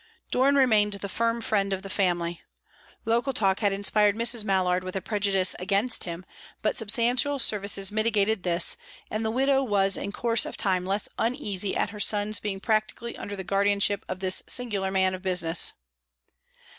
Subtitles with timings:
[0.31, 2.41] Doran remained the firm friend of the family.
[3.05, 4.43] Local talk had inspired Mrs.
[4.43, 6.25] Mallard with a prejudice against him,
[6.63, 8.77] but substantial services mitigated this,
[9.11, 13.15] and the widow was in course of time less uneasy at her son's being practically
[13.15, 15.73] under the guardianship of this singular man of business.